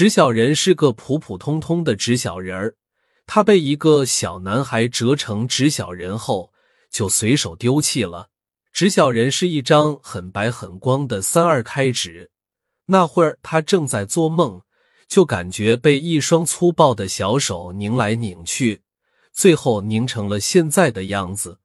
[0.00, 2.74] 纸小人是个普普通通的纸小人儿，
[3.26, 6.54] 他被一个小男孩折成纸小人后，
[6.90, 8.30] 就随手丢弃了。
[8.72, 12.30] 纸小人是一张很白很光的三二开纸，
[12.86, 14.62] 那会儿他正在做梦，
[15.06, 18.80] 就感觉被一双粗暴的小手拧来拧去，
[19.34, 21.58] 最后拧成了现在的样子。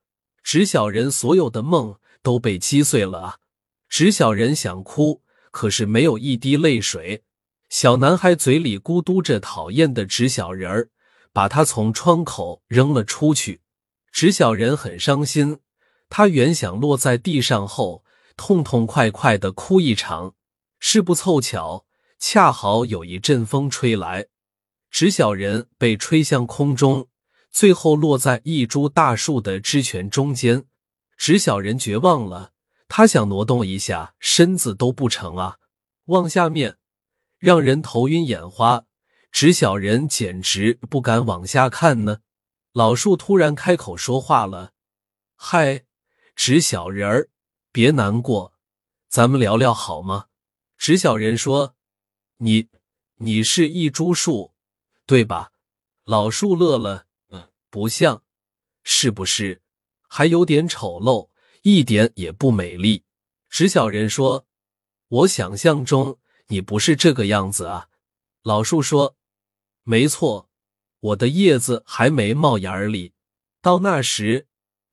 [0.44, 3.40] 纸小人所有的梦都被击碎了！
[3.88, 5.22] 纸小人想哭，
[5.52, 7.24] 可是没有一滴泪水。
[7.70, 10.90] 小男孩嘴里咕嘟着讨厌的纸小人儿，
[11.34, 13.62] 把他从窗口扔了出去。
[14.12, 15.60] 纸小人很伤心，
[16.08, 18.06] 他原想落在地上后
[18.38, 20.36] 痛痛快快的哭一场，
[20.80, 21.86] 是不凑巧，
[22.20, 24.28] 恰好有一阵风吹来，
[24.90, 27.10] 纸小人被吹向空中，
[27.52, 30.66] 最后落在一株大树的枝权中间。
[31.18, 32.52] 纸小人绝望了，
[32.88, 35.58] 他想挪动一下身子都不成啊，
[36.06, 36.78] 往下面。
[37.46, 38.88] 让人头晕眼花，
[39.32, 42.22] 纸小人简直不敢往下看呢。
[42.74, 44.74] 老树突然开口说话了
[45.38, 45.86] ：“嗨，
[46.36, 47.30] 纸小人儿，
[47.72, 48.54] 别难过，
[49.10, 50.26] 咱们聊聊好吗？”
[50.76, 51.76] 纸小人说
[52.38, 52.68] ：“你，
[53.18, 54.56] 你是一株树，
[55.06, 55.52] 对吧？”
[56.04, 58.24] 老树乐了：“嗯，不像，
[58.82, 59.62] 是不是？
[60.08, 61.30] 还有点丑陋，
[61.62, 63.04] 一点也不美丽。”
[63.50, 64.48] 纸小人说
[65.10, 67.88] ：“我想象中。”你不是这个样子啊，
[68.44, 69.16] 老树说
[69.84, 70.50] ：“没错，
[71.00, 73.14] 我的叶子还没冒芽儿里，
[73.62, 74.48] 到那时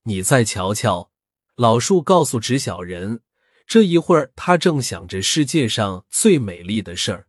[0.04, 1.10] 你再瞧瞧。”
[1.56, 3.20] 老树告诉纸小人
[3.68, 7.26] ：“这一会儿他正想着世界上最美丽的事儿，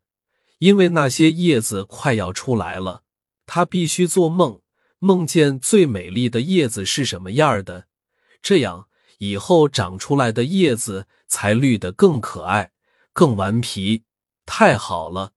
[0.60, 3.04] 因为那些叶子快要出来了，
[3.46, 4.62] 他必须做梦，
[5.00, 7.88] 梦见最美丽的叶子是什么样的，
[8.42, 8.88] 这样
[9.18, 12.72] 以后长出来的叶子才绿得更可爱、
[13.12, 14.06] 更顽皮。”
[14.46, 15.32] 太好了，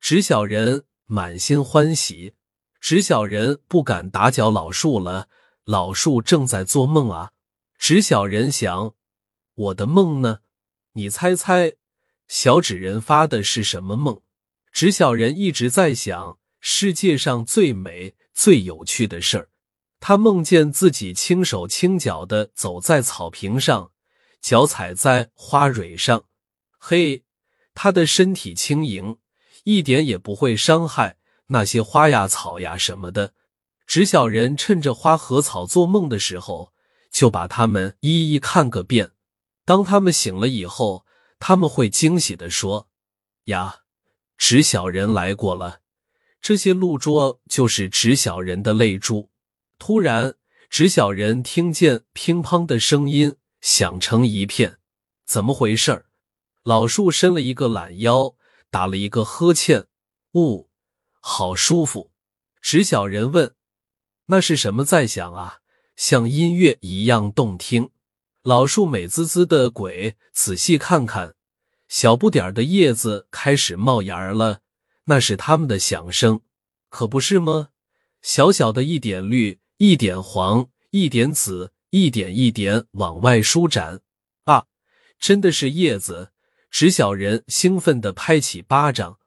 [0.00, 2.34] 纸小人满心欢喜。
[2.80, 5.28] 纸小人不敢打搅老树了，
[5.64, 7.32] 老树正在做梦啊。
[7.78, 8.94] 纸小人想：
[9.54, 10.40] 我的梦呢？
[10.92, 11.74] 你猜猜，
[12.28, 14.20] 小纸人发的是什么梦？
[14.72, 19.48] 纸小人一直在想世界上最美、最有趣的事儿。
[19.98, 23.92] 他梦见自己轻手轻脚的走在草坪上，
[24.40, 26.24] 脚踩在花蕊上。
[26.78, 27.24] 嘿。
[27.82, 29.16] 他的身体轻盈，
[29.64, 33.32] 一点也不会伤害那些花呀、草呀什么的。
[33.86, 36.74] 纸小人趁着花和草做梦的时候，
[37.10, 39.12] 就把它们一一看个遍。
[39.64, 41.06] 当他们醒了以后，
[41.38, 42.90] 他们会惊喜的说
[43.48, 43.76] ：“呀，
[44.36, 45.80] 纸小人来过了。”
[46.42, 49.30] 这些露珠就是纸小人的泪珠。
[49.78, 50.34] 突然，
[50.68, 54.76] 纸小人听见乒乓的声音响成一片，
[55.24, 56.09] 怎么回事儿？
[56.62, 58.34] 老树伸了一个懒腰，
[58.70, 59.86] 打了一个呵欠，
[60.34, 60.68] 呜，
[61.20, 62.12] 好舒服。
[62.60, 63.54] 纸小人问
[64.26, 65.60] ：“那是什么在响啊？
[65.96, 67.90] 像音乐一样动听。”
[68.44, 71.34] 老树美滋滋的鬼，仔细看看，
[71.88, 74.60] 小不点儿的叶子开始冒芽了，
[75.04, 76.40] 那是它们的响声，
[76.90, 77.70] 可不是吗？
[78.20, 84.02] 小小的一点绿，一点黄，一点紫，一点一点往外舒展
[84.44, 84.66] 啊，
[85.18, 86.32] 真的是叶子。
[86.70, 89.18] 纸小人兴奋地拍起巴掌，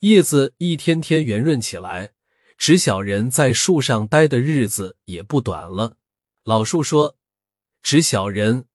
[0.00, 2.12] 叶子一天天圆润起来。
[2.58, 5.96] 纸小人在树上待的日子也不短了。
[6.44, 7.16] 老树说
[7.82, 8.66] ：“纸小人，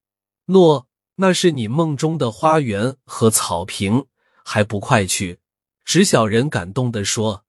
[0.45, 0.87] 诺，
[1.17, 4.07] 那是你梦中的花园和草坪，
[4.43, 5.39] 还不快去？”
[5.85, 7.45] 纸小人感动地说：“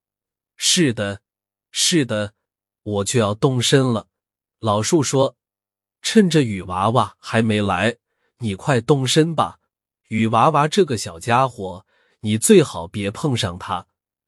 [0.57, 1.23] 是的，
[1.71, 2.35] 是的，
[2.83, 4.09] 我就要动身了。”
[4.61, 5.37] 老树说
[6.03, 7.97] ：“趁着雨娃娃还没来，
[8.41, 9.59] 你快动身吧。”
[10.09, 11.85] 雨娃娃这个小家伙，
[12.21, 13.87] 你最好别碰上他。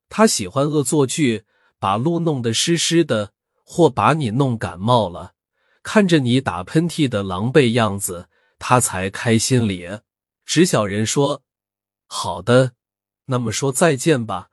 [0.08, 1.44] 他喜欢恶作剧，
[1.78, 3.32] 把路弄得湿湿的，
[3.64, 5.34] 或把你弄感冒了。
[5.82, 8.28] 看着你打喷嚏的狼狈样子，
[8.58, 10.02] 他才开心咧。
[10.44, 11.42] 纸小人说
[12.08, 12.72] ：“好的，
[13.26, 14.48] 那么说再见吧。”